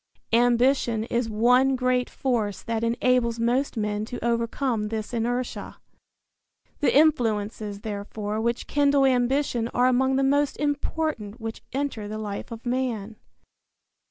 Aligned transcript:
Ambition 0.33 1.03
is 1.11 1.29
one 1.29 1.75
great 1.75 2.09
force 2.09 2.63
that 2.63 2.83
enables 2.83 3.39
most 3.39 3.77
men 3.77 4.03
to 4.03 4.25
overcome 4.25 4.87
this 4.87 5.13
inertia. 5.13 5.77
The 6.79 6.97
influences, 6.97 7.81
therefore, 7.81 8.41
which 8.41 8.65
kindle 8.65 9.05
ambition 9.05 9.67
are 9.75 9.85
among 9.85 10.15
the 10.15 10.23
most 10.23 10.57
important 10.57 11.39
which 11.39 11.61
enter 11.71 12.07
the 12.07 12.17
life 12.17 12.49
of 12.51 12.65
man. 12.65 13.15